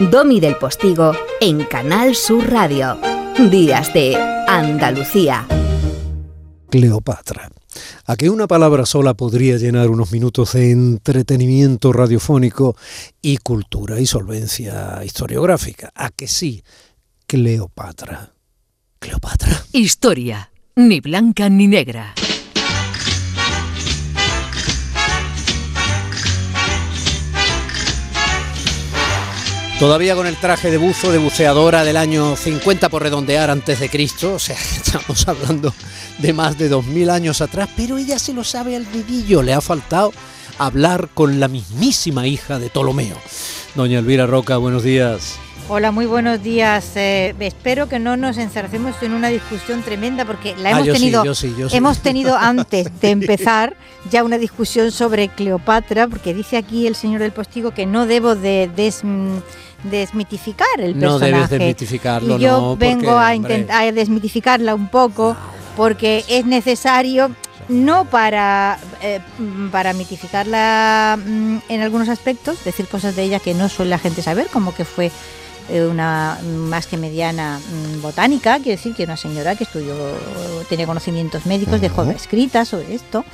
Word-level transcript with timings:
Domi 0.00 0.40
del 0.40 0.56
Postigo 0.56 1.12
en 1.42 1.64
Canal 1.64 2.14
Sur 2.14 2.50
Radio. 2.50 2.98
Días 3.50 3.92
de 3.92 4.16
Andalucía. 4.48 5.46
Cleopatra. 6.70 7.50
¿A 8.06 8.16
que 8.16 8.30
una 8.30 8.46
palabra 8.46 8.86
sola 8.86 9.12
podría 9.12 9.58
llenar 9.58 9.90
unos 9.90 10.10
minutos 10.10 10.54
de 10.54 10.70
entretenimiento 10.70 11.92
radiofónico 11.92 12.76
y 13.20 13.36
cultura 13.36 14.00
y 14.00 14.06
solvencia 14.06 15.04
historiográfica? 15.04 15.92
¿A 15.94 16.08
que 16.08 16.28
sí? 16.28 16.64
Cleopatra. 17.26 18.32
Cleopatra. 19.00 19.66
Historia, 19.72 20.50
ni 20.76 21.00
blanca 21.00 21.50
ni 21.50 21.66
negra. 21.66 22.14
Todavía 29.80 30.14
con 30.14 30.26
el 30.26 30.36
traje 30.36 30.70
de 30.70 30.76
buzo 30.76 31.10
de 31.10 31.16
buceadora 31.18 31.84
del 31.84 31.96
año 31.96 32.36
50 32.36 32.90
por 32.90 33.02
redondear 33.02 33.48
antes 33.48 33.80
de 33.80 33.88
Cristo, 33.88 34.34
o 34.34 34.38
sea, 34.38 34.56
estamos 34.76 35.26
hablando 35.26 35.72
de 36.18 36.32
más 36.34 36.58
de 36.58 36.68
2000 36.68 37.08
años 37.08 37.40
atrás, 37.40 37.68
pero 37.76 37.96
ella 37.96 38.18
se 38.18 38.34
lo 38.34 38.44
sabe 38.44 38.76
al 38.76 38.90
dedillo, 38.92 39.42
le 39.42 39.54
ha 39.54 39.62
faltado 39.62 40.12
hablar 40.58 41.08
con 41.14 41.40
la 41.40 41.48
mismísima 41.48 42.26
hija 42.26 42.58
de 42.58 42.68
Ptolomeo. 42.68 43.16
Doña 43.74 44.00
Elvira 44.00 44.26
Roca, 44.26 44.58
buenos 44.58 44.82
días. 44.82 45.36
Hola, 45.72 45.92
muy 45.92 46.04
buenos 46.04 46.42
días. 46.42 46.84
Eh, 46.96 47.32
espero 47.38 47.88
que 47.88 48.00
no 48.00 48.16
nos 48.16 48.36
encercemos 48.38 48.96
en 49.02 49.12
una 49.12 49.28
discusión 49.28 49.82
tremenda 49.82 50.24
porque 50.24 50.56
la 50.56 50.70
Ah, 50.70 50.72
hemos 50.72 50.86
sí, 50.88 50.92
tenido 50.92 51.24
yo 51.24 51.34
sí, 51.34 51.54
yo 51.56 51.70
sí. 51.70 51.76
hemos 51.76 52.00
tenido 52.00 52.36
antes 52.38 52.88
de 53.00 53.10
empezar 53.10 53.76
ya 54.10 54.24
una 54.24 54.36
discusión 54.36 54.90
sobre 54.90 55.28
Cleopatra 55.28 56.08
porque 56.08 56.34
dice 56.34 56.56
aquí 56.56 56.86
el 56.88 56.96
señor 56.96 57.20
del 57.20 57.30
postigo 57.32 57.70
que 57.70 57.86
no 57.86 58.06
debo 58.06 58.34
de 58.34 58.68
des- 58.74 59.04
mm, 59.04 59.36
desmitificar 59.84 60.68
el 60.78 60.94
No 60.98 61.18
personaje. 61.18 61.32
debes 61.32 61.50
desmitificarlo, 61.50 62.36
y 62.36 62.40
yo 62.40 62.60
no, 62.60 62.68
porque, 62.70 62.86
vengo 62.86 63.12
a 63.12 63.28
a 63.30 63.92
desmitificarla 63.92 64.74
un 64.74 64.88
poco 64.88 65.36
porque 65.76 66.24
es 66.28 66.44
necesario 66.44 67.30
no 67.68 68.04
para 68.04 68.78
eh, 69.02 69.20
para 69.70 69.92
mitificarla 69.92 71.18
mm, 71.24 71.58
en 71.68 71.80
algunos 71.80 72.08
aspectos, 72.08 72.64
decir 72.64 72.86
cosas 72.86 73.14
de 73.16 73.22
ella 73.22 73.38
que 73.38 73.54
no 73.54 73.68
suele 73.68 73.90
la 73.90 73.98
gente 73.98 74.22
saber, 74.22 74.48
como 74.48 74.74
que 74.74 74.84
fue 74.84 75.10
eh, 75.68 75.84
una 75.84 76.38
más 76.44 76.86
que 76.86 76.96
mediana 76.96 77.60
mm, 77.60 78.02
botánica, 78.02 78.56
quiere 78.56 78.72
decir 78.72 78.94
que 78.94 79.04
una 79.04 79.16
señora 79.16 79.54
que 79.54 79.64
estudió, 79.64 79.94
tenía 80.68 80.86
conocimientos 80.86 81.46
médicos, 81.46 81.80
dejó 81.80 82.02
Ujú. 82.02 82.10
escritas 82.10 82.68
sobre 82.68 82.94
esto. 82.94 83.24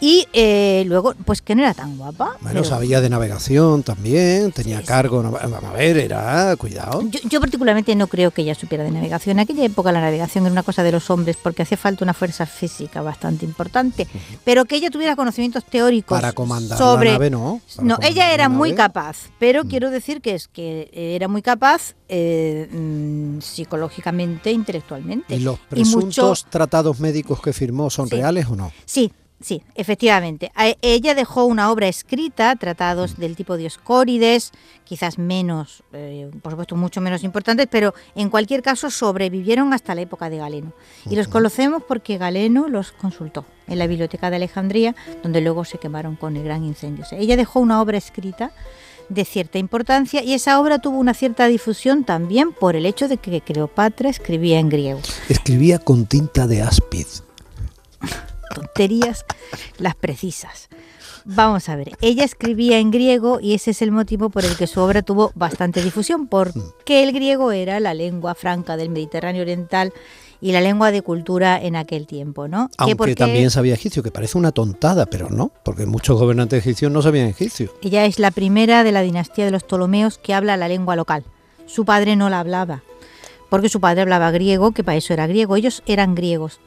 Y 0.00 0.26
eh, 0.32 0.84
luego, 0.86 1.14
pues 1.24 1.42
que 1.42 1.54
no 1.54 1.62
era 1.62 1.74
tan 1.74 1.96
guapa. 1.98 2.36
Bueno, 2.40 2.60
pero- 2.60 2.64
sabía 2.64 3.00
de 3.00 3.10
navegación 3.10 3.82
también, 3.82 4.52
tenía 4.52 4.80
Sí, 4.80 4.86
cargo, 4.86 5.22
vamos 5.22 5.64
a 5.64 5.72
ver, 5.72 5.96
era, 5.98 6.54
cuidado. 6.56 7.02
Yo, 7.08 7.20
yo 7.28 7.40
particularmente 7.40 7.94
no 7.96 8.06
creo 8.06 8.30
que 8.30 8.42
ella 8.42 8.54
supiera 8.54 8.84
de 8.84 8.90
navegación. 8.90 9.36
En 9.38 9.40
aquella 9.40 9.64
época 9.64 9.92
la 9.92 10.00
navegación 10.00 10.44
era 10.44 10.52
una 10.52 10.62
cosa 10.62 10.82
de 10.82 10.92
los 10.92 11.08
hombres 11.10 11.36
porque 11.42 11.62
hacía 11.62 11.76
falta 11.78 12.04
una 12.04 12.14
fuerza 12.14 12.46
física 12.46 13.02
bastante 13.02 13.44
importante. 13.44 14.06
Pero 14.44 14.64
que 14.64 14.76
ella 14.76 14.90
tuviera 14.90 15.16
conocimientos 15.16 15.64
teóricos 15.64 16.18
Para 16.18 16.32
comandar 16.32 16.78
sobre... 16.78 17.06
la 17.06 17.12
nave, 17.12 17.30
¿no? 17.30 17.60
Para 17.76 17.88
No, 17.88 17.98
ella 18.02 18.26
la 18.28 18.34
era 18.34 18.48
muy 18.48 18.74
capaz, 18.74 19.30
pero 19.38 19.64
Mm. 19.64 19.68
quiero 19.68 19.90
decir 19.90 20.20
que 20.20 20.34
es 20.34 20.48
que 20.48 20.90
era 20.92 21.28
muy 21.28 21.42
capaz 21.42 21.94
eh, 22.14 22.68
mm, 22.70 23.40
psicológicamente, 23.40 24.50
intelectualmente. 24.52 25.34
¿Y 25.34 25.40
los 25.40 25.54
mucho- 25.58 25.68
presuntos 25.68 26.46
tratados 26.50 27.00
médicos 27.00 27.40
que 27.40 27.52
firmó 27.52 27.88
son 27.90 28.08
Sí. 28.08 28.16
reales 28.16 28.46
o 28.48 28.56
no? 28.56 28.70
Sí, 28.84 29.12
sí, 29.42 29.62
efectivamente. 29.74 30.50
Ella 30.80 31.14
dejó 31.14 31.44
una 31.44 31.70
obra 31.70 31.88
escrita, 31.88 32.54
tratados 32.56 33.18
del 33.18 33.36
tipo 33.36 33.56
Dioscórides, 33.56 34.52
quizás 34.84 35.18
menos, 35.18 35.82
eh, 35.92 36.30
por 36.42 36.52
supuesto, 36.52 36.76
mucho 36.76 37.00
menos 37.00 37.24
importantes, 37.24 37.66
pero 37.70 37.94
en 38.14 38.30
cualquier 38.30 38.62
caso 38.62 38.90
sobrevivieron 38.90 39.72
hasta 39.72 39.94
la 39.94 40.02
época 40.02 40.30
de 40.30 40.38
Galeno. 40.38 40.72
Y 41.08 41.16
los 41.16 41.28
conocemos 41.28 41.82
porque 41.86 42.18
Galeno 42.18 42.68
los 42.68 42.92
consultó 42.92 43.44
en 43.66 43.78
la 43.78 43.86
biblioteca 43.86 44.30
de 44.30 44.36
Alejandría, 44.36 44.94
donde 45.22 45.40
luego 45.40 45.64
se 45.64 45.78
quemaron 45.78 46.16
con 46.16 46.36
el 46.36 46.44
gran 46.44 46.64
incendio. 46.64 47.04
O 47.04 47.08
sea, 47.08 47.18
ella 47.18 47.36
dejó 47.36 47.60
una 47.60 47.80
obra 47.80 47.98
escrita 47.98 48.52
de 49.08 49.24
cierta 49.24 49.58
importancia 49.58 50.22
y 50.22 50.34
esa 50.34 50.60
obra 50.60 50.78
tuvo 50.78 50.98
una 50.98 51.14
cierta 51.14 51.46
difusión 51.46 52.04
también 52.04 52.52
por 52.52 52.76
el 52.76 52.86
hecho 52.86 53.08
de 53.08 53.18
que 53.18 53.40
Cleopatra 53.40 54.08
escribía 54.08 54.58
en 54.58 54.68
griego. 54.68 55.00
Escribía 55.28 55.78
con 55.78 56.06
tinta 56.06 56.46
de 56.46 56.62
áspid. 56.62 57.06
Tonterías 58.52 59.24
las 59.78 59.94
precisas. 59.94 60.68
Vamos 61.24 61.68
a 61.68 61.76
ver, 61.76 61.92
ella 62.00 62.24
escribía 62.24 62.78
en 62.78 62.90
griego 62.90 63.38
y 63.40 63.54
ese 63.54 63.70
es 63.70 63.82
el 63.82 63.92
motivo 63.92 64.28
por 64.30 64.44
el 64.44 64.56
que 64.56 64.66
su 64.66 64.80
obra 64.80 65.02
tuvo 65.02 65.30
bastante 65.34 65.82
difusión, 65.82 66.26
porque 66.26 67.04
el 67.04 67.12
griego 67.12 67.52
era 67.52 67.78
la 67.78 67.94
lengua 67.94 68.34
franca 68.34 68.76
del 68.76 68.90
Mediterráneo 68.90 69.42
Oriental 69.42 69.92
y 70.40 70.50
la 70.50 70.60
lengua 70.60 70.90
de 70.90 71.02
cultura 71.02 71.62
en 71.62 71.76
aquel 71.76 72.08
tiempo, 72.08 72.48
¿no? 72.48 72.68
Que 72.68 72.74
Aunque 72.78 72.96
porque 72.96 73.14
también 73.14 73.50
sabía 73.50 73.74
egipcio, 73.74 74.02
que 74.02 74.10
parece 74.10 74.36
una 74.36 74.50
tontada, 74.50 75.06
pero 75.06 75.30
no, 75.30 75.52
porque 75.64 75.86
muchos 75.86 76.18
gobernantes 76.18 76.58
egipcios 76.58 76.90
no 76.90 77.00
sabían 77.00 77.28
egipcio. 77.28 77.72
Ella 77.82 78.04
es 78.04 78.18
la 78.18 78.32
primera 78.32 78.82
de 78.82 78.90
la 78.90 79.02
dinastía 79.02 79.44
de 79.44 79.52
los 79.52 79.62
Ptolomeos 79.62 80.18
que 80.18 80.34
habla 80.34 80.56
la 80.56 80.66
lengua 80.66 80.96
local. 80.96 81.24
Su 81.66 81.84
padre 81.84 82.16
no 82.16 82.28
la 82.28 82.40
hablaba, 82.40 82.82
porque 83.48 83.68
su 83.68 83.80
padre 83.80 84.02
hablaba 84.02 84.32
griego, 84.32 84.72
que 84.72 84.82
para 84.82 84.96
eso 84.96 85.12
era 85.12 85.28
griego. 85.28 85.54
Ellos 85.54 85.84
eran 85.86 86.16
griegos. 86.16 86.58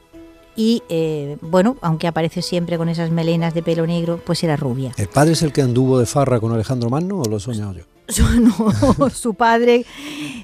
Y 0.55 0.83
eh, 0.89 1.37
bueno, 1.41 1.77
aunque 1.81 2.07
aparece 2.07 2.41
siempre 2.41 2.77
con 2.77 2.89
esas 2.89 3.11
melenas 3.11 3.53
de 3.53 3.61
pelo 3.63 3.85
negro, 3.85 4.21
pues 4.25 4.43
era 4.43 4.55
rubia. 4.55 4.91
¿El 4.97 5.07
padre 5.07 5.33
es 5.33 5.41
el 5.41 5.51
que 5.51 5.61
anduvo 5.61 5.99
de 5.99 6.05
farra 6.05 6.39
con 6.39 6.51
Alejandro 6.53 6.89
Magno 6.89 7.19
o 7.19 7.25
lo 7.25 7.37
he 7.37 7.39
soñado 7.39 7.73
yo? 7.73 7.83
Su, 8.07 8.23
no, 8.39 9.09
su 9.13 9.33
padre, 9.33 9.83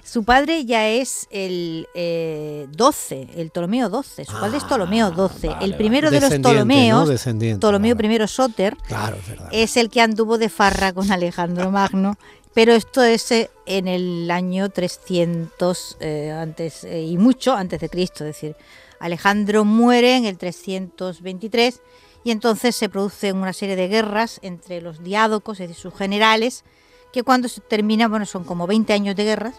su 0.03 0.23
padre 0.23 0.65
ya 0.65 0.89
es 0.89 1.27
el 1.29 1.87
eh, 1.93 2.67
12, 2.71 3.27
el 3.35 3.51
Ptolomeo 3.51 3.87
12. 3.87 4.25
Su 4.25 4.31
padre 4.33 4.57
es 4.57 4.63
Ptolomeo 4.63 5.11
12. 5.11 5.47
Ah, 5.47 5.51
vale, 5.51 5.65
el 5.65 5.71
vale. 5.71 5.77
primero 5.77 6.09
de 6.09 6.21
los 6.21 6.31
Ptolomeos, 6.31 7.03
Ptolomeo 7.59 7.95
vale. 7.95 8.23
I 8.23 8.27
Soter, 8.27 8.75
Claro, 8.87 9.15
es 9.17 9.27
verdad. 9.27 9.49
es 9.51 9.77
el 9.77 9.91
que 9.91 10.01
anduvo 10.01 10.39
de 10.39 10.49
farra 10.49 10.91
con 10.91 11.11
Alejandro 11.11 11.69
Magno. 11.69 12.17
Pero 12.53 12.73
esto 12.73 13.01
es 13.03 13.31
eh, 13.31 13.49
en 13.65 13.87
el 13.87 14.29
año 14.29 14.69
300 14.69 15.97
eh, 15.99 16.31
antes 16.31 16.83
eh, 16.83 17.01
y 17.03 17.17
mucho 17.17 17.53
antes 17.53 17.79
de 17.79 17.89
Cristo, 17.89 18.25
es 18.25 18.35
decir, 18.35 18.55
Alejandro 19.01 19.65
muere 19.65 20.15
en 20.15 20.25
el 20.25 20.37
323 20.37 21.81
y 22.23 22.31
entonces 22.31 22.75
se 22.75 22.87
produce 22.87 23.33
una 23.33 23.51
serie 23.51 23.75
de 23.75 23.87
guerras 23.87 24.39
entre 24.43 24.79
los 24.79 25.03
diádocos, 25.03 25.59
es 25.59 25.69
decir, 25.69 25.81
sus 25.81 25.95
generales, 25.95 26.63
que 27.11 27.23
cuando 27.23 27.49
se 27.49 27.61
termina, 27.61 28.07
bueno, 28.07 28.25
son 28.25 28.43
como 28.43 28.67
20 28.67 28.93
años 28.93 29.15
de 29.15 29.23
guerras, 29.23 29.55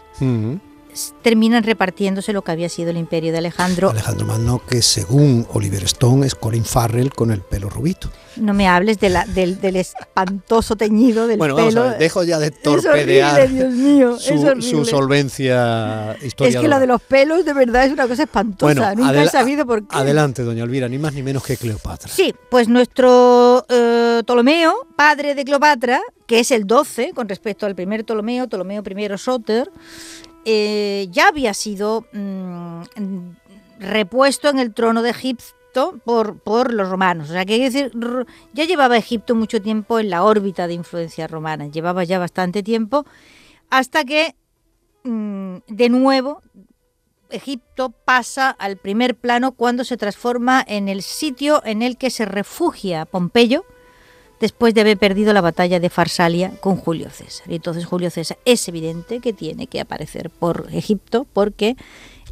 terminan 1.21 1.63
repartiéndose 1.63 2.33
lo 2.33 2.41
que 2.43 2.51
había 2.51 2.69
sido 2.69 2.89
el 2.91 2.97
imperio 2.97 3.31
de 3.31 3.39
Alejandro. 3.39 3.89
Alejandro 3.89 4.25
Magno, 4.27 4.61
que 4.67 4.81
según 4.81 5.47
Oliver 5.53 5.83
Stone 5.85 6.25
es 6.27 6.35
Colin 6.35 6.65
Farrell 6.65 7.11
con 7.13 7.31
el 7.31 7.41
pelo 7.41 7.69
rubito. 7.69 8.09
No 8.35 8.53
me 8.53 8.67
hables 8.67 8.99
de 8.99 9.09
la- 9.09 9.25
del, 9.25 9.61
del 9.61 9.75
espantoso 9.75 10.75
teñido 10.75 11.27
del 11.27 11.37
bueno, 11.37 11.55
vamos 11.55 11.73
pelo. 11.73 11.85
a 11.85 11.89
ver, 11.91 11.99
dejo 11.99 12.23
ya 12.23 12.39
de 12.39 12.47
Es 12.47 12.61
torpedear 12.61 13.41
horrible, 13.41 13.59
Dios 13.63 13.73
mío, 13.73 14.15
es 14.17 14.65
su, 14.65 14.85
solvencia 14.85 16.13
Es 16.13 16.23
historiadora. 16.25 16.61
que 16.61 16.67
lo 16.67 16.79
de 16.79 16.87
los 16.87 17.01
pelos 17.01 17.45
de 17.45 17.53
verdad 17.53 17.85
es 17.85 17.91
una 17.91 18.07
cosa 18.07 18.23
espantosa. 18.23 18.73
Bueno, 18.93 19.03
Nunca 19.05 19.23
he 19.23 19.27
sabido 19.29 19.65
por 19.65 19.87
qué. 19.87 19.95
Adelante, 19.95 20.43
doña 20.43 20.63
Elvira, 20.63 20.89
ni 20.89 20.97
más 20.97 21.13
ni 21.13 21.21
menos 21.23 21.43
que 21.43 21.57
Cleopatra. 21.57 22.09
Sí, 22.11 22.33
pues 22.49 22.67
nuestro 22.69 23.65
eh, 23.69 24.21
Ptolomeo, 24.25 24.73
padre 24.95 25.35
de 25.35 25.45
Cleopatra, 25.45 26.01
que 26.25 26.39
es 26.39 26.51
el 26.51 26.65
12 26.65 27.11
con 27.13 27.29
respecto 27.29 27.65
al 27.65 27.75
primer 27.75 28.03
Ptolomeo, 28.03 28.47
Ptolomeo 28.47 28.81
I 28.85 29.17
Soter, 29.17 29.69
eh, 30.45 31.07
ya 31.11 31.27
había 31.27 31.53
sido 31.53 32.05
mm, 32.13 32.81
repuesto 33.79 34.49
en 34.49 34.59
el 34.59 34.73
trono 34.73 35.01
de 35.01 35.11
Egipto 35.11 35.99
por, 36.05 36.39
por 36.39 36.73
los 36.73 36.89
romanos. 36.89 37.29
O 37.29 37.33
sea, 37.33 37.45
que 37.45 37.59
decir, 37.59 37.91
ya 38.53 38.65
llevaba 38.65 38.97
Egipto 38.97 39.35
mucho 39.35 39.61
tiempo 39.61 39.99
en 39.99 40.09
la 40.09 40.23
órbita 40.23 40.67
de 40.67 40.73
influencia 40.73 41.27
romana, 41.27 41.67
llevaba 41.67 42.03
ya 42.03 42.19
bastante 42.19 42.63
tiempo, 42.63 43.05
hasta 43.69 44.03
que 44.03 44.35
mm, 45.03 45.57
de 45.67 45.89
nuevo 45.89 46.41
Egipto 47.29 47.89
pasa 47.89 48.51
al 48.51 48.77
primer 48.77 49.15
plano 49.15 49.53
cuando 49.53 49.83
se 49.83 49.97
transforma 49.97 50.63
en 50.67 50.87
el 50.87 51.01
sitio 51.01 51.63
en 51.65 51.81
el 51.81 51.97
que 51.97 52.11
se 52.11 52.25
refugia 52.25 53.05
Pompeyo 53.05 53.65
después 54.43 54.73
de 54.73 54.81
haber 54.81 54.97
perdido 54.97 55.31
la 55.31 55.39
batalla 55.39 55.79
de 55.79 55.89
Farsalia 55.89 56.51
con 56.59 56.75
Julio 56.75 57.09
César. 57.09 57.49
Y 57.49 57.55
entonces 57.55 57.85
Julio 57.85 58.09
César 58.09 58.37
es 58.43 58.67
evidente 58.67 59.21
que 59.21 59.31
tiene 59.31 59.67
que 59.67 59.79
aparecer 59.79 60.29
por 60.29 60.67
Egipto 60.73 61.25
porque 61.31 61.77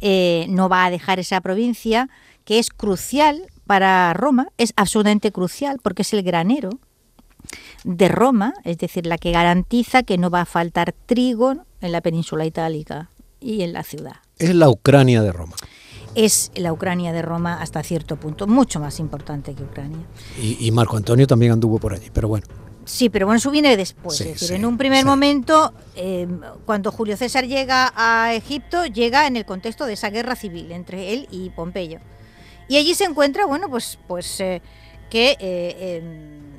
eh, 0.02 0.44
no 0.50 0.68
va 0.68 0.84
a 0.84 0.90
dejar 0.90 1.20
esa 1.20 1.40
provincia 1.40 2.10
que 2.44 2.58
es 2.58 2.68
crucial 2.68 3.46
para 3.66 4.12
Roma, 4.12 4.48
es 4.58 4.74
absolutamente 4.76 5.32
crucial 5.32 5.78
porque 5.82 6.02
es 6.02 6.12
el 6.12 6.22
granero 6.22 6.68
de 7.84 8.08
Roma, 8.08 8.52
es 8.64 8.76
decir, 8.76 9.06
la 9.06 9.16
que 9.16 9.32
garantiza 9.32 10.02
que 10.02 10.18
no 10.18 10.28
va 10.28 10.42
a 10.42 10.44
faltar 10.44 10.92
trigo 11.06 11.64
en 11.80 11.92
la 11.92 12.02
península 12.02 12.44
itálica 12.44 13.08
y 13.40 13.62
en 13.62 13.72
la 13.72 13.84
ciudad. 13.84 14.16
Es 14.38 14.54
la 14.54 14.68
Ucrania 14.68 15.22
de 15.22 15.32
Roma. 15.32 15.54
Es 16.14 16.50
la 16.54 16.72
Ucrania 16.72 17.12
de 17.12 17.22
Roma 17.22 17.60
hasta 17.60 17.82
cierto 17.82 18.16
punto, 18.16 18.46
mucho 18.46 18.80
más 18.80 19.00
importante 19.00 19.54
que 19.54 19.62
Ucrania. 19.62 20.06
Y, 20.40 20.66
y 20.66 20.70
Marco 20.70 20.96
Antonio 20.96 21.26
también 21.26 21.52
anduvo 21.52 21.78
por 21.78 21.94
allí, 21.94 22.10
pero 22.12 22.28
bueno. 22.28 22.46
Sí, 22.84 23.08
pero 23.08 23.26
bueno, 23.26 23.38
eso 23.38 23.50
viene 23.50 23.76
después. 23.76 24.16
Sí, 24.16 24.24
es 24.24 24.32
decir, 24.34 24.48
sí, 24.48 24.54
en 24.54 24.64
un 24.64 24.76
primer 24.76 25.00
sí. 25.00 25.06
momento, 25.06 25.72
eh, 25.94 26.26
cuando 26.66 26.90
Julio 26.90 27.16
César 27.16 27.46
llega 27.46 27.92
a 27.94 28.34
Egipto, 28.34 28.86
llega 28.86 29.26
en 29.26 29.36
el 29.36 29.44
contexto 29.44 29.86
de 29.86 29.92
esa 29.92 30.10
guerra 30.10 30.34
civil 30.34 30.72
entre 30.72 31.12
él 31.12 31.28
y 31.30 31.50
Pompeyo. 31.50 32.00
Y 32.68 32.76
allí 32.76 32.94
se 32.94 33.04
encuentra, 33.04 33.46
bueno, 33.46 33.68
pues, 33.68 33.98
pues 34.08 34.40
eh, 34.40 34.62
que 35.10 35.36
eh, 35.38 36.00
em, 36.02 36.51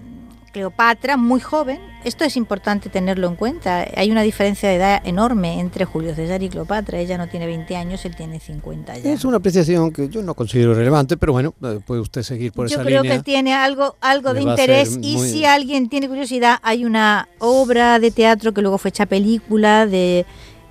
Cleopatra, 0.54 1.18
muy 1.18 1.42
joven, 1.42 1.80
esto 2.06 2.24
es 2.24 2.38
importante 2.38 2.88
tenerlo 2.90 3.28
en 3.28 3.36
cuenta. 3.36 3.86
Hay 3.98 4.12
una 4.12 4.22
diferencia 4.22 4.70
de 4.70 4.76
edad 4.76 5.02
enorme 5.04 5.60
entre 5.60 5.84
Julio 5.84 6.14
César 6.16 6.42
y 6.44 6.50
Cleopatra. 6.50 7.00
Ella 7.00 7.18
no 7.18 7.28
tiene 7.28 7.48
20 7.48 7.76
años, 7.76 8.06
él 8.06 8.16
tiene 8.16 8.40
50 8.40 9.00
ya. 9.00 9.12
Es 9.12 9.26
una 9.26 9.38
apreciación 9.38 9.92
que 9.92 10.08
yo 10.10 10.22
no 10.22 10.36
considero 10.36 10.74
relevante, 10.76 11.18
pero 11.18 11.34
bueno, 11.34 11.54
eh, 11.64 11.80
puede 11.86 12.02
usted 12.02 12.22
seguir 12.22 12.52
por 12.54 12.68
Yo 12.70 12.76
esa 12.76 12.84
creo 12.86 13.02
línea. 13.02 13.18
que 13.18 13.24
tiene 13.24 13.54
algo, 13.54 13.96
algo 14.00 14.34
de 14.34 14.44
interés 14.44 14.98
y 15.02 15.18
muy- 15.18 15.28
si 15.30 15.44
alguien 15.46 15.90
tiene 15.90 16.08
curiosidad, 16.08 16.60
hay 16.62 16.86
una 16.86 17.28
obra 17.40 17.98
de 18.00 18.12
teatro 18.12 18.54
que 18.54 18.62
luego 18.62 18.78
fue 18.78 18.90
hecha 18.90 19.06
película 19.08 19.86
de 19.88 20.26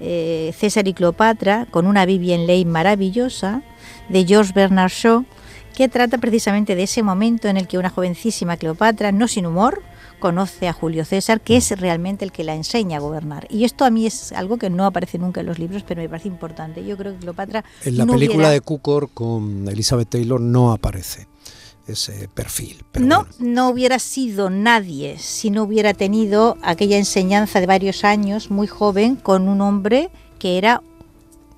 eh, 0.05 0.52
César 0.56 0.87
y 0.88 0.94
Cleopatra 0.94 1.67
con 1.70 1.87
una 1.87 2.06
Vivian 2.06 2.46
Leigh 2.46 2.64
maravillosa 2.64 3.62
de 4.08 4.25
George 4.25 4.52
Bernard 4.55 4.90
Shaw 4.90 5.25
que 5.72 5.88
trata 5.88 6.19
precisamente 6.19 6.74
de 6.74 6.82
ese 6.84 7.02
momento 7.02 7.48
en 7.48 7.56
el 7.56 7.66
que 7.66 7.78
una 7.78 7.90
jovencísima 7.90 8.56
Cleopatra, 8.56 9.12
no 9.12 9.28
sin 9.28 9.46
humor, 9.46 9.82
conoce 10.19 10.69
a 10.69 10.72
Julio 10.72 11.04
César, 11.04 11.40
que 11.40 11.56
es 11.56 11.70
realmente 11.80 12.24
el 12.24 12.30
que 12.30 12.44
la 12.44 12.54
enseña 12.54 12.98
a 12.98 13.00
gobernar. 13.00 13.46
Y 13.50 13.64
esto 13.64 13.84
a 13.84 13.90
mí 13.90 14.06
es 14.06 14.32
algo 14.32 14.56
que 14.56 14.70
no 14.70 14.84
aparece 14.86 15.19
nunca 15.19 15.40
en 15.40 15.46
los 15.46 15.58
libros, 15.58 15.82
pero 15.86 16.00
me 16.00 16.08
parece 16.08 16.28
importante. 16.28 16.84
Yo 16.84 16.96
creo 16.96 17.12
que 17.14 17.19
Cleopatra... 17.19 17.64
En 17.84 17.96
la 17.98 18.04
no 18.04 18.12
película 18.12 18.36
hubiera- 18.38 18.50
de 18.50 18.60
Cukor 18.60 19.10
con 19.10 19.66
Elizabeth 19.69 20.10
Taylor 20.10 20.40
no 20.40 20.72
aparece 20.72 21.26
ese 21.88 22.28
perfil. 22.28 22.84
Pero 22.92 23.04
no, 23.04 23.25
bueno. 23.25 23.34
no 23.40 23.68
hubiera 23.70 23.98
sido 23.98 24.48
nadie 24.50 25.18
si 25.18 25.50
no 25.50 25.64
hubiera 25.64 25.92
tenido 25.94 26.56
aquella 26.62 26.96
enseñanza 26.98 27.58
de 27.58 27.66
varios 27.66 28.04
años, 28.04 28.50
muy 28.52 28.68
joven, 28.68 29.16
con 29.16 29.48
un 29.48 29.60
hombre 29.60 30.10
que 30.38 30.58
era 30.58 30.82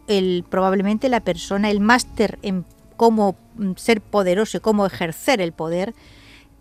el, 0.07 0.43
probablemente 0.49 1.11
la 1.11 1.21
persona, 1.21 1.71
el 1.71 1.81
máster 1.81 2.39
en 2.41 2.65
cómo 2.97 3.37
ser 3.77 4.01
poderoso 4.01 4.57
y 4.59 4.61
cómo 4.61 4.87
ejercer 4.87 5.41
el 5.41 5.53
poder 5.53 5.95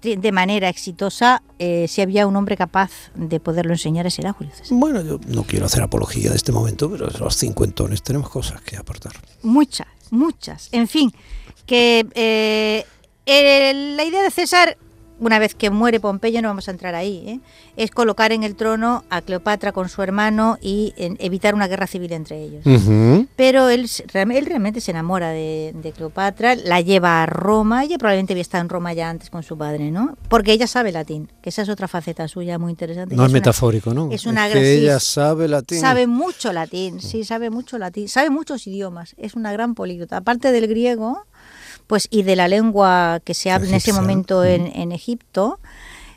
de 0.01 0.17
de 0.17 0.31
manera 0.31 0.67
exitosa. 0.69 1.41
eh, 1.59 1.87
si 1.87 2.01
había 2.01 2.27
un 2.27 2.35
hombre 2.35 2.57
capaz 2.57 2.91
de 3.15 3.39
poderlo 3.39 3.71
enseñar, 3.73 4.05
ese 4.05 4.21
era 4.21 4.33
Julio 4.33 4.53
César. 4.53 4.77
Bueno, 4.77 5.01
yo 5.01 5.19
no 5.27 5.43
quiero 5.43 5.65
hacer 5.65 5.81
apología 5.81 6.29
de 6.29 6.35
este 6.35 6.51
momento, 6.51 6.89
pero 6.91 7.07
los 7.07 7.37
cincuentones 7.37 8.03
tenemos 8.03 8.29
cosas 8.29 8.61
que 8.61 8.75
aportar. 8.75 9.13
Muchas, 9.43 9.87
muchas. 10.11 10.67
En 10.73 10.87
fin, 10.89 11.13
que 11.65 12.05
eh, 12.15 12.85
eh, 13.25 13.93
la 13.95 14.03
idea 14.03 14.23
de 14.23 14.31
César, 14.31 14.77
una 15.23 15.39
vez 15.39 15.55
que 15.55 15.69
muere 15.69 15.99
Pompeyo, 15.99 16.41
no 16.41 16.47
vamos 16.49 16.67
a 16.67 16.71
entrar 16.71 16.95
ahí, 16.95 17.23
¿eh? 17.27 17.39
es 17.77 17.91
colocar 17.91 18.31
en 18.31 18.43
el 18.43 18.55
trono 18.55 19.03
a 19.09 19.21
Cleopatra 19.21 19.71
con 19.71 19.89
su 19.89 20.01
hermano 20.01 20.57
y 20.61 20.93
en- 20.97 21.17
evitar 21.19 21.55
una 21.55 21.67
guerra 21.67 21.87
civil 21.87 22.11
entre 22.13 22.41
ellos. 22.43 22.63
Pero 23.35 23.69
él, 23.69 23.89
él 24.13 24.45
realmente 24.45 24.81
se 24.81 24.91
enamora 24.91 25.29
de, 25.29 25.73
de 25.75 25.91
Cleopatra, 25.91 26.55
la 26.55 26.81
lleva 26.81 27.23
a 27.23 27.25
Roma, 27.25 27.83
ella 27.83 27.97
probablemente 27.97 28.33
había 28.33 28.41
estado 28.41 28.61
en 28.63 28.69
Roma 28.69 28.93
ya 28.93 29.09
antes 29.09 29.29
con 29.29 29.43
su 29.43 29.57
padre, 29.57 29.91
¿no? 29.91 30.17
Porque 30.29 30.51
ella 30.53 30.67
sabe 30.67 30.91
latín, 30.91 31.31
que 31.41 31.49
esa 31.49 31.61
es 31.63 31.69
otra 31.69 31.87
faceta 31.87 32.27
suya 32.27 32.59
muy 32.59 32.71
interesante. 32.71 33.15
No 33.15 33.23
es 33.23 33.29
una- 33.29 33.39
metafórico, 33.39 33.93
¿no? 33.93 34.09
es 34.11 34.25
una 34.25 34.47
que 34.47 34.55
gra- 34.55 34.61
sí, 34.61 34.81
ella 34.83 34.97
es- 34.97 35.03
sabe 35.03 35.47
latín. 35.47 35.79
Sabe 35.79 36.07
mucho 36.07 36.53
latín, 36.53 36.99
sí, 37.01 37.23
sabe 37.23 37.49
mucho 37.49 37.77
latín, 37.77 38.07
sabe 38.09 38.29
muchos 38.29 38.67
idiomas, 38.67 39.15
es 39.17 39.33
una 39.35 39.51
gran 39.51 39.73
políglota. 39.75 40.17
Aparte 40.17 40.51
del 40.51 40.67
griego, 40.67 41.25
pues 41.87 42.07
y 42.09 42.23
de 42.23 42.35
la 42.35 42.47
lengua 42.47 43.21
que 43.23 43.33
se 43.33 43.51
habla 43.51 43.69
en 43.69 43.75
ese 43.75 43.93
momento 43.93 44.43
en, 44.43 44.67
en 44.67 44.91
Egipto, 44.91 45.59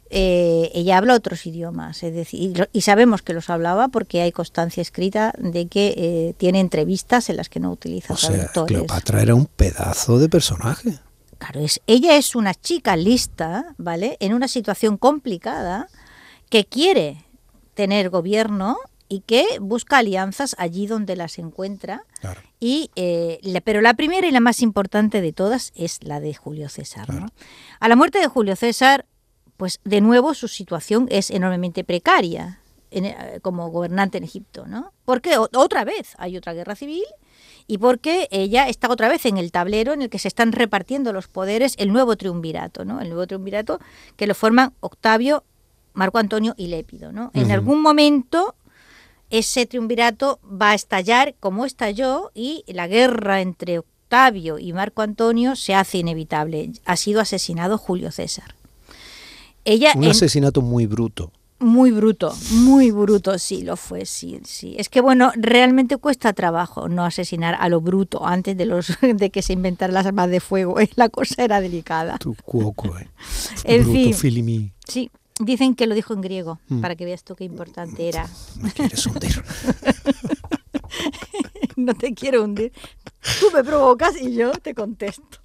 eh, 0.08 0.70
ella 0.72 0.98
habla 0.98 1.14
otros 1.14 1.46
idiomas, 1.46 2.04
es 2.04 2.14
decir, 2.14 2.68
y, 2.72 2.80
sabemos 2.82 3.22
que 3.22 3.32
los 3.32 3.50
hablaba 3.50 3.88
porque 3.88 4.22
hay 4.22 4.30
constancia 4.30 4.80
escrita 4.80 5.32
de 5.36 5.66
que 5.66 5.94
eh, 5.96 6.34
tiene 6.38 6.60
entrevistas 6.60 7.28
en 7.28 7.36
las 7.36 7.48
que 7.48 7.58
no 7.58 7.72
utiliza 7.72 8.14
O 8.14 8.16
sea, 8.16 8.30
traductores. 8.30 8.68
Cleopatra 8.68 9.22
era 9.22 9.34
un 9.34 9.46
pedazo 9.46 10.20
de 10.20 10.28
personaje. 10.28 11.00
Claro, 11.38 11.60
es, 11.60 11.80
ella 11.88 12.16
es 12.16 12.36
una 12.36 12.54
chica 12.54 12.96
lista, 12.96 13.74
¿vale? 13.78 14.16
En 14.20 14.32
una 14.32 14.46
situación 14.46 14.96
complicada 14.96 15.88
que 16.50 16.64
quiere 16.66 17.24
tener 17.74 18.08
gobierno 18.08 18.78
y 19.08 19.20
que 19.20 19.44
busca 19.60 19.98
alianzas 19.98 20.54
allí 20.58 20.86
donde 20.86 21.16
las 21.16 21.38
encuentra. 21.38 22.04
Claro. 22.20 22.40
Y, 22.60 22.90
eh, 22.96 23.38
la- 23.42 23.60
pero 23.60 23.80
la 23.80 23.94
primera 23.94 24.26
y 24.26 24.30
la 24.32 24.40
más 24.40 24.62
importante 24.62 25.20
de 25.20 25.32
todas 25.32 25.72
es 25.74 26.02
la 26.02 26.20
de 26.20 26.34
Julio 26.34 26.68
César. 26.68 27.06
A 27.80 27.88
la 27.88 27.96
muerte 27.96 28.18
de 28.18 28.26
Julio 28.26 28.56
César, 28.56 29.06
pues 29.56 29.80
de 29.84 30.00
nuevo 30.00 30.34
su 30.34 30.48
situación 30.48 31.06
es 31.10 31.30
enormemente 31.30 31.84
precaria 31.84 32.60
en- 32.90 33.04
eh, 33.06 33.38
como 33.42 33.68
gobernante 33.70 34.18
en 34.18 34.24
Egipto, 34.24 34.66
¿no? 34.66 34.92
Porque 35.04 35.38
o- 35.38 35.48
otra 35.54 35.84
vez 35.84 36.14
hay 36.18 36.36
otra 36.36 36.52
guerra 36.52 36.74
civil 36.76 37.04
y 37.66 37.78
porque 37.78 38.28
ella 38.30 38.68
está 38.68 38.88
otra 38.90 39.08
vez 39.08 39.26
en 39.26 39.38
el 39.38 39.50
tablero 39.52 39.92
en 39.92 40.02
el 40.02 40.08
que 40.10 40.18
se 40.18 40.28
están 40.28 40.52
repartiendo 40.52 41.12
los 41.12 41.26
poderes, 41.28 41.74
el 41.78 41.92
nuevo 41.92 42.16
triunvirato, 42.16 42.84
¿no? 42.84 43.00
El 43.00 43.08
nuevo 43.08 43.26
triunvirato 43.26 43.80
que 44.16 44.26
lo 44.26 44.34
forman 44.34 44.72
Octavio, 44.80 45.44
Marco 45.94 46.18
Antonio 46.18 46.54
y 46.56 46.66
Lépido, 46.68 47.10
¿no? 47.12 47.30
En 47.34 47.50
algún 47.50 47.80
momento 47.82 48.54
ese 49.30 49.66
triunvirato 49.66 50.38
va 50.44 50.70
a 50.70 50.74
estallar 50.74 51.34
como 51.40 51.64
estalló 51.66 52.30
y 52.34 52.64
la 52.68 52.86
guerra 52.86 53.40
entre 53.40 53.78
Octavio 53.80 54.58
y 54.58 54.72
Marco 54.72 55.02
Antonio 55.02 55.56
se 55.56 55.74
hace 55.74 55.98
inevitable. 55.98 56.70
Ha 56.84 56.96
sido 56.96 57.20
asesinado 57.20 57.76
Julio 57.78 58.10
César. 58.12 58.54
Ella 59.64 59.92
Un 59.96 60.04
en- 60.04 60.10
asesinato 60.10 60.62
muy 60.62 60.86
bruto. 60.86 61.32
muy 61.58 61.90
bruto, 61.90 62.32
muy 62.52 62.90
bruto, 62.90 63.38
sí, 63.38 63.62
lo 63.62 63.76
fue, 63.76 64.04
sí, 64.06 64.38
sí. 64.44 64.76
Es 64.78 64.88
que 64.90 65.00
bueno, 65.00 65.32
realmente 65.36 65.96
cuesta 65.96 66.32
trabajo 66.34 66.88
no 66.88 67.04
asesinar 67.04 67.56
a 67.58 67.68
lo 67.68 67.80
bruto 67.80 68.26
antes 68.26 68.56
de 68.56 68.66
los 68.66 68.88
de 69.00 69.30
que 69.30 69.42
se 69.42 69.54
inventaran 69.54 69.94
las 69.94 70.06
armas 70.06 70.30
de 70.30 70.40
fuego. 70.40 70.78
¿eh? 70.78 70.88
La 70.96 71.08
cosa 71.08 71.42
era 71.42 71.60
delicada. 71.60 72.18
Tu 72.18 72.36
cuoco, 72.44 72.96
eh. 72.98 73.08
En 73.64 73.82
bruto 73.82 73.98
fin. 73.98 74.14
filimi. 74.14 74.72
Sí, 74.86 75.10
dicen 75.40 75.74
que 75.74 75.86
lo 75.86 75.94
dijo 75.94 76.14
en 76.14 76.20
griego, 76.20 76.58
Mm. 76.68 76.80
para 76.80 76.96
que 76.96 77.04
veas 77.04 77.24
tú 77.24 77.34
qué 77.36 77.44
importante 77.44 78.08
era. 78.08 78.28
Me 78.60 78.70
quieres 78.72 79.06
hundir. 79.06 79.42
no 81.76 81.94
te 81.94 82.14
quiero 82.14 82.44
hundir. 82.44 82.72
Tú 83.40 83.46
me 83.54 83.62
provocas 83.64 84.20
y 84.20 84.34
yo 84.34 84.52
te 84.52 84.74
contesto. 84.74 85.38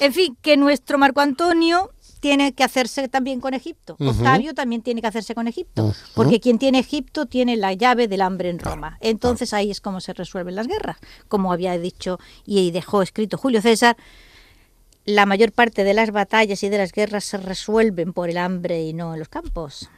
En 0.00 0.12
fin, 0.12 0.36
que 0.40 0.56
nuestro 0.56 0.98
Marco 0.98 1.20
Antonio 1.20 1.90
tiene 2.20 2.52
que 2.52 2.64
hacerse 2.64 3.08
también 3.08 3.40
con 3.40 3.54
Egipto. 3.54 3.96
Octavio 4.00 4.54
también 4.54 4.82
tiene 4.82 5.00
que 5.00 5.06
hacerse 5.06 5.34
con 5.34 5.46
Egipto. 5.46 5.94
Porque 6.14 6.40
quien 6.40 6.58
tiene 6.58 6.80
Egipto 6.80 7.26
tiene 7.26 7.56
la 7.56 7.72
llave 7.74 8.08
del 8.08 8.22
hambre 8.22 8.50
en 8.50 8.58
Roma. 8.58 8.98
Entonces 9.00 9.52
ahí 9.54 9.70
es 9.70 9.80
como 9.80 10.00
se 10.00 10.14
resuelven 10.14 10.56
las 10.56 10.66
guerras. 10.66 10.96
Como 11.28 11.52
había 11.52 11.78
dicho 11.78 12.18
y 12.44 12.70
dejó 12.72 13.02
escrito 13.02 13.38
Julio 13.38 13.62
César, 13.62 13.96
la 15.08 15.24
mayor 15.24 15.52
parte 15.52 15.84
de 15.84 15.94
las 15.94 16.10
batallas 16.10 16.62
y 16.62 16.68
de 16.68 16.76
las 16.76 16.92
guerras 16.92 17.24
se 17.24 17.38
resuelven 17.38 18.12
por 18.12 18.28
el 18.28 18.36
hambre 18.36 18.82
y 18.82 18.92
no 18.92 19.14
en 19.14 19.20
los 19.20 19.28
campos. 19.30 19.88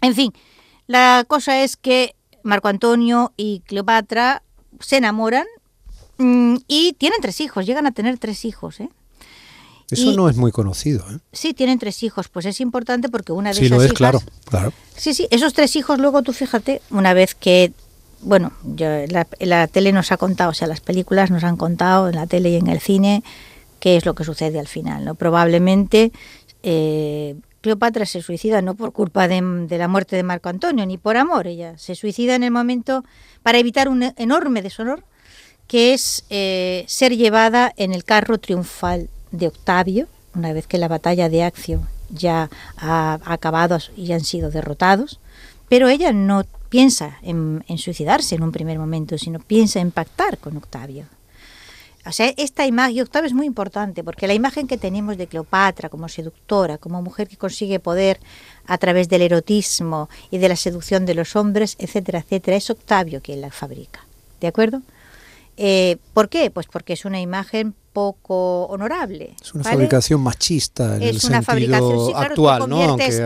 En 0.00 0.12
fin, 0.14 0.32
la 0.88 1.24
cosa 1.28 1.62
es 1.62 1.76
que 1.76 2.16
Marco 2.42 2.66
Antonio 2.66 3.32
y 3.36 3.60
Cleopatra 3.66 4.42
se 4.80 4.96
enamoran 4.96 5.46
mm, 6.18 6.56
y 6.66 6.94
tienen 6.94 7.20
tres 7.20 7.40
hijos, 7.40 7.64
llegan 7.64 7.86
a 7.86 7.92
tener 7.92 8.18
tres 8.18 8.44
hijos. 8.44 8.80
¿eh? 8.80 8.88
Eso 9.88 10.10
Y- 10.10 10.16
no 10.16 10.28
es 10.28 10.36
muy 10.36 10.50
conocido, 10.50 11.04
¿eh? 11.12 11.18
Sí, 11.32 11.54
tienen 11.54 11.78
tres 11.78 12.02
hijos, 12.02 12.28
pues 12.28 12.44
es 12.46 12.60
importante 12.60 13.08
porque 13.08 13.30
una 13.30 13.50
de 13.50 13.54
Sí, 13.54 13.66
esas 13.66 13.76
lo 13.78 13.82
es, 13.84 13.86
hijas- 13.86 13.96
claro, 13.98 14.22
claro. 14.50 14.72
Sí, 14.96 15.14
sí, 15.14 15.28
esos 15.30 15.52
tres 15.54 15.76
hijos 15.76 16.00
luego 16.00 16.22
tú 16.22 16.32
fíjate, 16.32 16.82
una 16.90 17.14
vez 17.14 17.36
que, 17.36 17.72
bueno, 18.22 18.50
yo- 18.64 19.06
la, 19.06 19.28
la 19.38 19.68
tele 19.68 19.92
nos 19.92 20.10
ha 20.10 20.16
contado, 20.16 20.50
o 20.50 20.54
sea, 20.54 20.66
las 20.66 20.80
películas 20.80 21.30
nos 21.30 21.44
han 21.44 21.56
contado 21.56 22.08
en 22.08 22.16
la 22.16 22.26
tele 22.26 22.50
y 22.50 22.56
en 22.56 22.66
el 22.66 22.80
cine 22.80 23.22
qué 23.80 23.96
es 23.96 24.06
lo 24.06 24.14
que 24.14 24.24
sucede 24.24 24.58
al 24.58 24.68
final, 24.68 25.04
¿no? 25.04 25.14
Probablemente 25.14 26.12
eh, 26.62 27.36
Cleopatra 27.60 28.06
se 28.06 28.22
suicida 28.22 28.62
no 28.62 28.74
por 28.74 28.92
culpa 28.92 29.28
de, 29.28 29.40
de 29.68 29.78
la 29.78 29.88
muerte 29.88 30.16
de 30.16 30.22
Marco 30.22 30.48
Antonio, 30.48 30.86
ni 30.86 30.98
por 30.98 31.16
amor, 31.16 31.46
ella 31.46 31.76
se 31.78 31.94
suicida 31.94 32.34
en 32.34 32.44
el 32.44 32.50
momento 32.50 33.04
para 33.42 33.58
evitar 33.58 33.88
un 33.88 34.12
enorme 34.16 34.62
deshonor 34.62 35.04
que 35.66 35.92
es 35.92 36.24
eh, 36.30 36.84
ser 36.88 37.16
llevada 37.16 37.72
en 37.76 37.92
el 37.92 38.04
carro 38.04 38.38
triunfal 38.38 39.10
de 39.30 39.48
Octavio, 39.48 40.08
una 40.34 40.52
vez 40.52 40.66
que 40.66 40.78
la 40.78 40.88
batalla 40.88 41.28
de 41.28 41.44
Accio 41.44 41.82
ya 42.08 42.48
ha 42.78 43.18
acabado 43.24 43.78
y 43.94 44.12
han 44.12 44.24
sido 44.24 44.50
derrotados, 44.50 45.20
pero 45.68 45.88
ella 45.88 46.12
no 46.12 46.44
piensa 46.70 47.18
en, 47.22 47.64
en 47.68 47.76
suicidarse 47.76 48.34
en 48.34 48.42
un 48.42 48.52
primer 48.52 48.78
momento, 48.78 49.18
sino 49.18 49.40
piensa 49.40 49.80
en 49.80 49.90
pactar 49.90 50.38
con 50.38 50.56
Octavio. 50.56 51.04
O 52.08 52.12
sea, 52.12 52.32
esta 52.38 52.66
imagen, 52.66 53.02
Octavio 53.02 53.26
es 53.26 53.34
muy 53.34 53.44
importante, 53.44 54.02
porque 54.02 54.26
la 54.26 54.32
imagen 54.32 54.66
que 54.66 54.78
tenemos 54.78 55.18
de 55.18 55.26
Cleopatra 55.26 55.90
como 55.90 56.08
seductora, 56.08 56.78
como 56.78 57.02
mujer 57.02 57.28
que 57.28 57.36
consigue 57.36 57.80
poder 57.80 58.18
a 58.66 58.78
través 58.78 59.10
del 59.10 59.20
erotismo 59.20 60.08
y 60.30 60.38
de 60.38 60.48
la 60.48 60.56
seducción 60.56 61.04
de 61.04 61.14
los 61.14 61.36
hombres, 61.36 61.76
etcétera, 61.78 62.20
etcétera, 62.20 62.56
es 62.56 62.70
Octavio 62.70 63.20
quien 63.20 63.42
la 63.42 63.50
fabrica. 63.50 64.06
¿De 64.40 64.46
acuerdo? 64.46 64.80
Eh, 65.58 65.98
¿Por 66.14 66.30
qué? 66.30 66.50
Pues 66.50 66.66
porque 66.66 66.94
es 66.94 67.04
una 67.04 67.20
imagen 67.20 67.74
poco 67.98 68.66
honorable. 68.66 69.34
Es 69.42 69.52
una 69.54 69.64
¿vale? 69.64 69.74
fabricación 69.76 70.20
machista 70.20 70.96
en 70.96 71.02
el 71.02 71.16
es 71.16 71.24
una 71.24 71.42
sentido 71.42 71.42
fabricación 71.42 72.06
sí, 72.06 72.12
claro, 72.12 72.30
actual, 72.30 72.60
tú 72.62 72.66
¿no? 72.68 72.82
Aunque 72.82 73.08
que 73.08 73.22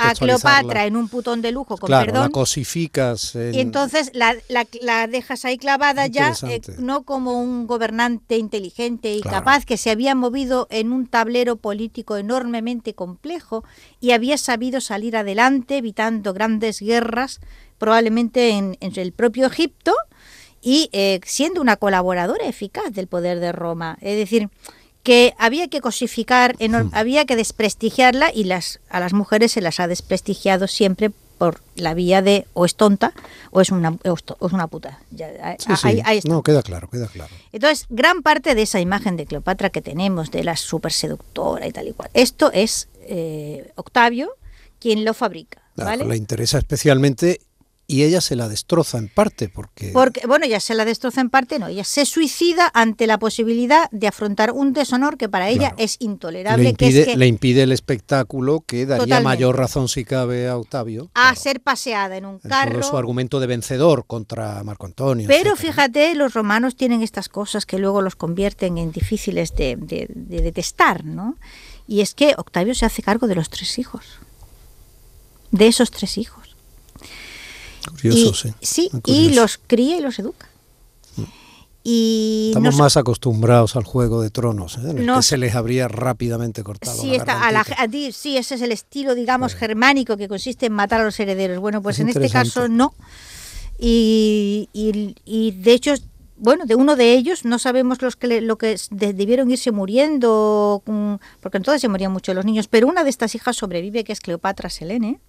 a. 0.00 0.14
Cleopatra 0.14 0.86
en 0.86 0.96
un 0.96 1.08
putón 1.08 1.42
de 1.42 1.52
lujo, 1.52 1.76
con 1.76 1.86
claro, 1.86 2.06
perdón. 2.06 2.22
la 2.24 2.28
cosificas. 2.30 3.34
en- 3.36 3.54
Y 3.54 3.60
entonces 3.60 4.10
la, 4.14 4.34
la- 4.48 4.66
la 4.82 5.06
dejas 5.06 5.44
ahí 5.44 5.58
clavada 5.58 6.06
ya, 6.08 6.32
eh, 6.48 6.60
no 6.78 7.02
como 7.04 7.40
un 7.40 7.66
gobernante 7.68 8.36
inteligente 8.36 9.14
y 9.14 9.20
Claro. 9.20 9.38
capaz 9.38 9.64
que 9.64 9.76
se 9.76 9.90
había 9.90 10.14
movido 10.14 10.66
en 10.70 10.92
un 10.92 11.06
tablero 11.06 11.54
político 11.56 12.16
enormemente 12.16 12.94
complejo 12.94 13.62
y 14.00 14.10
había 14.10 14.38
sabido 14.38 14.80
salir 14.80 15.16
adelante 15.16 15.76
evitando 15.78 16.32
grandes 16.32 16.80
guerras, 16.80 17.40
probablemente 17.78 18.50
en, 18.50 18.76
en 18.80 18.92
el 18.98 19.12
propio 19.12 19.46
Egipto 19.46 19.92
y 20.68 20.88
eh, 20.92 21.20
siendo 21.24 21.60
una 21.60 21.76
colaboradora 21.76 22.44
eficaz 22.48 22.92
del 22.92 23.06
poder 23.06 23.38
de 23.38 23.52
Roma. 23.52 23.98
Es 24.00 24.16
decir, 24.16 24.48
que 25.04 25.32
había 25.38 25.68
que 25.68 25.80
cosificar, 25.80 26.56
enor- 26.58 26.90
había 26.92 27.24
que 27.24 27.36
desprestigiarla 27.36 28.32
y 28.34 28.42
las, 28.42 28.80
a 28.90 28.98
las 28.98 29.12
mujeres 29.12 29.52
se 29.52 29.60
las 29.60 29.78
ha 29.78 29.86
desprestigiado 29.86 30.66
siempre 30.66 31.12
por 31.38 31.60
la 31.76 31.94
vía 31.94 32.20
de 32.20 32.46
o 32.52 32.64
es 32.64 32.74
tonta 32.74 33.12
o 33.52 33.60
es 33.60 33.70
una, 33.70 33.90
o 33.92 34.14
es 34.46 34.52
una 34.52 34.66
puta. 34.66 34.98
Ya, 35.12 35.28
ahí- 35.40 35.56
Sí, 35.60 35.76
sí. 35.76 35.86
ahí- 35.86 36.02
ahí 36.04 36.18
está. 36.18 36.30
No, 36.30 36.42
queda 36.42 36.62
claro, 36.64 36.88
queda 36.90 37.06
claro. 37.06 37.32
Entonces, 37.52 37.86
gran 37.88 38.22
parte 38.22 38.56
de 38.56 38.62
esa 38.62 38.80
imagen 38.80 39.16
de 39.16 39.26
Cleopatra 39.26 39.70
que 39.70 39.82
tenemos, 39.82 40.32
de 40.32 40.42
la 40.42 40.56
super 40.56 40.92
seductora 40.92 41.64
y 41.68 41.70
tal 41.70 41.86
y 41.86 41.92
cual, 41.92 42.10
esto 42.12 42.50
es 42.52 42.88
eh, 43.02 43.70
Octavio 43.76 44.30
quien 44.80 45.04
lo 45.04 45.14
fabrica. 45.14 45.62
Claro, 45.76 45.90
¿vale? 45.90 46.04
Le 46.06 46.16
interesa 46.16 46.58
especialmente 46.58 47.40
y 47.88 48.02
ella 48.02 48.20
se 48.20 48.34
la 48.34 48.48
destroza 48.48 48.98
en 48.98 49.08
parte 49.08 49.48
porque... 49.48 49.90
Porque, 49.92 50.26
bueno, 50.26 50.44
ya 50.44 50.58
se 50.58 50.74
la 50.74 50.84
destroza 50.84 51.20
en 51.20 51.30
parte, 51.30 51.58
no, 51.60 51.68
ella 51.68 51.84
se 51.84 52.04
suicida 52.04 52.68
ante 52.74 53.06
la 53.06 53.18
posibilidad 53.18 53.88
de 53.92 54.08
afrontar 54.08 54.50
un 54.50 54.72
deshonor 54.72 55.16
que 55.16 55.28
para 55.28 55.48
ella 55.48 55.68
Claro. 55.70 55.76
es 55.78 55.96
le 56.00 56.06
intolerable, 56.06 56.68
impide, 56.70 56.90
que 56.92 57.00
es 57.02 57.06
que 57.06 57.16
le 57.16 57.26
impide 57.28 57.62
el 57.62 57.70
espectáculo 57.70 58.64
que 58.66 58.86
daría 58.86 59.04
Totalmente. 59.04 59.24
mayor 59.24 59.56
razón 59.56 59.88
si 59.88 60.04
cabe 60.04 60.48
a 60.48 60.56
Octavio. 60.56 61.10
a 61.14 61.22
claro, 61.30 61.36
ser 61.40 61.60
paseada 61.60 62.16
en 62.16 62.26
un 62.26 62.34
en 62.34 62.40
todo 62.40 62.48
carro. 62.50 62.82
su 62.82 62.96
argumento 62.96 63.38
de 63.38 63.46
vencedor 63.46 64.04
contra 64.04 64.64
Marco 64.64 64.86
Antonio. 64.86 65.28
Pero 65.28 65.52
etcétera. 65.52 65.72
fíjate, 65.72 66.14
los 66.16 66.34
romanos 66.34 66.74
tienen 66.76 67.02
estas 67.02 67.28
cosas 67.28 67.66
que 67.66 67.78
luego 67.78 68.02
los 68.02 68.16
convierten 68.16 68.78
en 68.78 68.90
difíciles 68.90 69.54
de, 69.54 69.76
de- 69.76 70.08
de 70.12 70.40
detestar, 70.42 71.04
¿no? 71.04 71.36
Y 71.86 72.00
es 72.00 72.14
que 72.14 72.34
Octavio 72.36 72.74
se 72.74 72.84
hace 72.84 73.02
cargo 73.02 73.28
de 73.28 73.36
los 73.36 73.48
tres 73.48 73.78
hijos. 73.78 74.04
De 75.52 75.68
esos 75.68 75.92
tres 75.92 76.18
hijos. 76.18 76.45
Curioso, 77.90 78.48
y, 78.60 78.66
sí. 78.66 78.88
muy 78.92 78.98
y 78.98 79.02
curioso. 79.02 79.30
Mm. 79.30 79.34
los 79.34 79.60
cría 79.66 79.96
y 79.96 80.00
los 80.00 80.18
educa. 80.18 80.48
Y 81.88 82.48
Estamos 82.48 82.70
nos- 82.74 82.78
más 82.80 82.96
acostumbrados 82.96 83.76
al 83.76 83.84
juego 83.84 84.20
de 84.20 84.30
tronos, 84.30 84.76
¿eh? 84.78 84.90
en 84.90 84.98
el 84.98 85.14
que 85.14 85.22
se 85.22 85.36
les 85.38 85.54
habría 85.54 85.86
rápidamente 85.86 86.64
cortado 86.64 87.00
Sí, 87.00 87.10
la 87.10 87.16
está, 87.18 87.32
a 87.46 87.52
la- 87.52 87.58
gargantita. 87.62 87.82
a 87.82 87.88
ti- 87.88 88.10
sí, 88.12 88.36
ese 88.36 88.56
es 88.56 88.62
el 88.62 88.72
estilo, 88.72 89.14
digamos, 89.14 89.54
germánico 89.54 90.16
que 90.16 90.26
consiste 90.26 90.66
en 90.66 90.72
matar 90.72 91.00
a 91.00 91.04
los 91.04 91.20
herederos. 91.20 91.60
Bueno, 91.60 91.80
pues 91.82 91.96
Es 91.96 92.00
en 92.00 92.08
este 92.08 92.28
caso 92.28 92.66
no. 92.68 92.92
Y, 93.78 94.68
y- 94.72 95.14
y, 95.24 95.52
de 95.52 95.72
hecho, 95.74 95.94
bueno, 96.38 96.66
de 96.66 96.74
uno 96.74 96.96
de 96.96 97.12
ellos 97.14 97.44
no 97.44 97.58
sabemos 97.60 98.02
los 98.02 98.16
que 98.16 98.26
le- 98.26 98.40
lo 98.40 98.58
que 98.58 98.76
debieron 98.90 99.48
irse 99.50 99.70
muriendo, 99.70 100.82
mm, 100.86 101.14
porque 101.40 101.58
entonces 101.58 101.80
se 101.82 101.88
morían 101.88 102.10
mucho 102.12 102.34
los 102.34 102.44
niños, 102.44 102.66
pero 102.66 102.88
una 102.88 103.04
de 103.04 103.10
estas 103.10 103.36
hijas 103.36 103.56
sobrevive, 103.56 104.02
que 104.02 104.12
es 104.12 104.20
Cleopatra 104.20 104.70
Selene, 104.70 105.20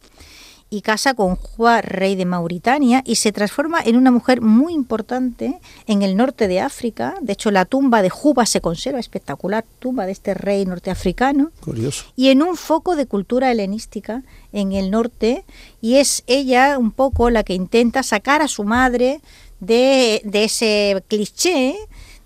y 0.69 0.81
casa 0.81 1.13
con 1.13 1.35
Juan, 1.35 1.83
rey 1.83 2.15
de 2.15 2.25
Mauritania, 2.25 3.01
y 3.05 3.15
se 3.15 3.31
transforma 3.31 3.81
en 3.81 3.95
una 3.95 4.11
mujer 4.11 4.41
muy 4.41 4.73
importante 4.73 5.59
en 5.85 6.01
el 6.01 6.17
norte 6.17 6.47
de 6.47 6.59
África. 6.59 7.15
De 7.21 7.33
hecho, 7.33 7.51
la 7.51 7.65
tumba 7.65 8.01
de 8.01 8.09
Juba 8.09 8.45
se 8.45 8.61
conserva, 8.61 8.99
espectacular 8.99 9.65
tumba 9.79 10.05
de 10.05 10.11
este 10.11 10.33
rey 10.33 10.65
norteafricano 10.65 11.51
Curioso. 11.61 12.05
y 12.15 12.29
en 12.29 12.41
un 12.41 12.55
foco 12.55 12.95
de 12.95 13.05
cultura 13.05 13.51
helenística 13.51 14.23
en 14.51 14.73
el 14.73 14.91
norte 14.91 15.45
y 15.81 15.95
es 15.95 16.23
ella 16.27 16.77
un 16.77 16.91
poco 16.91 17.29
la 17.29 17.43
que 17.43 17.53
intenta 17.53 18.03
sacar 18.03 18.41
a 18.41 18.47
su 18.47 18.63
madre 18.63 19.21
de, 19.59 20.21
de 20.25 20.43
ese 20.43 21.03
cliché 21.07 21.75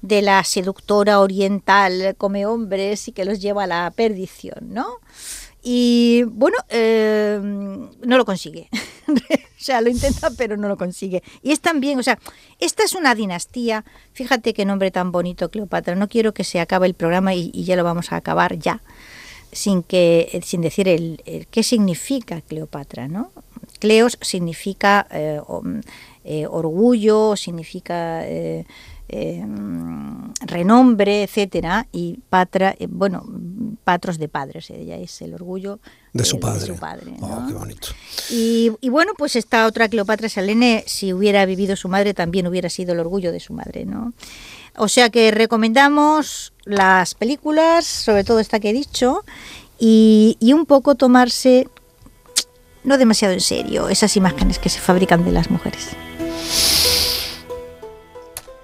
de 0.02 0.22
la 0.22 0.44
seductora 0.44 1.20
oriental 1.20 2.16
come 2.18 2.46
hombres 2.46 3.08
y 3.08 3.12
que 3.12 3.26
los 3.26 3.40
lleva 3.40 3.64
a 3.64 3.68
la 3.68 3.94
perdición, 3.96 4.74
¿no? 4.74 4.88
Y 5.64 6.24
bueno, 6.24 6.58
eh, 6.70 7.40
no 7.42 8.18
lo 8.18 8.26
consigue. 8.26 8.68
o 9.08 9.14
sea, 9.58 9.82
lo 9.82 9.90
intenta, 9.90 10.32
pero 10.38 10.58
no 10.58 10.68
lo 10.68 10.78
consigue. 10.78 11.22
Y 11.44 11.52
es 11.52 11.62
también, 11.62 12.00
o 12.00 12.04
sea, 12.04 12.18
esta 12.60 12.84
es 12.84 12.94
una 12.94 13.14
dinastía. 13.14 13.86
Fíjate 14.14 14.54
qué 14.54 14.66
nombre 14.66 14.90
tan 14.92 15.12
bonito, 15.12 15.50
Cleopatra. 15.50 15.96
No 15.96 16.08
quiero 16.08 16.34
que 16.34 16.44
se 16.44 16.60
acabe 16.60 16.88
el 16.88 16.96
programa 16.96 17.36
y, 17.36 17.52
ya 17.64 17.76
lo 17.76 17.84
vamos 17.84 18.12
a 18.12 18.16
acabar 18.16 18.58
ya 18.58 18.82
sin 19.52 19.84
que 19.84 20.42
sin 20.46 20.62
decir 20.62 20.88
el, 20.88 21.22
qué 21.52 21.62
significa 21.62 22.40
Cleopatra, 22.40 23.10
¿no? 23.10 23.32
Cleos 23.80 24.18
significa 24.22 25.06
eh, 25.12 25.42
eh, 26.24 26.46
orgullo, 26.48 27.36
significa 27.36 28.28
eh, 28.28 28.66
eh, 29.12 29.46
renombre, 30.42 31.24
etcétera, 31.24 31.88
y 31.92 32.20
patra, 32.30 32.76
eh, 32.80 32.88
bueno, 32.90 33.24
patros 33.84 34.18
de 34.18 34.28
padres, 34.28 34.70
ella 34.70 34.98
es 34.98 35.22
el 35.22 35.34
orgullo 35.34 35.80
De 36.14 36.24
su 36.24 36.38
del- 36.38 36.40
padre. 36.42 36.66
su 36.68 36.76
padre, 36.78 37.14
Oh, 37.22 37.44
qué 37.48 37.54
bonito. 37.54 37.88
Y, 38.30 38.72
y 38.82 38.90
bueno, 38.90 39.12
pues 39.18 39.36
esta 39.36 39.66
otra 39.68 39.90
Cleopatra 39.90 40.30
Selene, 40.30 40.84
si 40.88 41.14
hubiera 41.14 41.46
vivido 41.46 41.76
su 41.76 41.88
madre, 41.90 42.14
también 42.14 42.48
hubiera 42.48 42.70
sido 42.70 42.94
el 42.94 43.00
orgullo 43.00 43.32
de 43.32 43.40
su 43.40 43.54
madre, 43.54 43.86
¿no? 43.86 44.14
O 44.78 44.88
sea 44.88 45.10
que 45.10 45.32
recomendamos 45.32 46.54
las 46.64 47.14
películas, 47.16 47.86
sobre 47.86 48.24
todo 48.24 48.40
esta 48.40 48.60
que 48.60 48.70
he 48.70 48.74
dicho, 48.74 49.24
y, 49.80 50.38
y 50.40 50.54
un 50.54 50.66
poco 50.66 50.96
tomarse, 50.96 51.68
no 52.84 52.98
demasiado 52.98 53.34
en 53.34 53.42
serio, 53.42 53.90
esas 53.90 54.16
imágenes 54.16 54.60
que 54.60 54.70
se 54.70 54.80
fabrican 54.80 55.26
de 55.26 55.32
las 55.34 55.50
mujeres. 55.52 55.90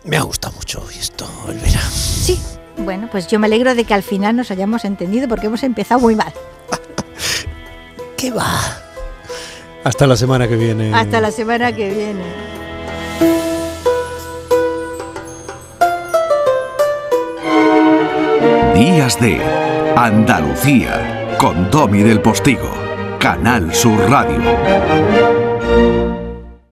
Me 0.07 0.15
ha 0.15 0.21
gustado 0.21 0.55
mucho 0.55 0.83
esto, 0.89 1.27
Elvira. 1.49 1.81
Sí, 1.81 2.39
bueno, 2.77 3.09
pues 3.11 3.27
yo 3.27 3.39
me 3.39 3.47
alegro 3.47 3.75
de 3.75 3.83
que 3.83 3.93
al 3.93 4.03
final 4.03 4.37
nos 4.37 4.49
hayamos 4.51 4.85
entendido 4.85 5.27
porque 5.27 5.47
hemos 5.47 5.63
empezado 5.63 5.99
muy 5.99 6.15
mal. 6.15 6.31
¿Qué 8.17 8.31
va? 8.31 8.61
Hasta 9.83 10.07
la 10.07 10.15
semana 10.15 10.47
que 10.47 10.55
viene. 10.55 10.93
Hasta 10.93 11.19
la 11.19 11.29
semana 11.29 11.75
que 11.75 11.89
viene. 11.89 12.23
Días 18.73 19.19
de 19.19 19.41
Andalucía 19.97 21.35
con 21.37 21.69
Domi 21.69 22.03
del 22.03 22.21
Postigo, 22.21 22.71
Canal 23.19 23.75
Sur 23.75 24.09
Radio. 24.09 26.06